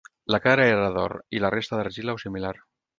[0.35, 2.59] La cara era d'or i la resta d'argila o similar.